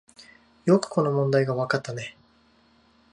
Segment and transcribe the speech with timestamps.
[0.65, 2.15] よくこの問題がわかったね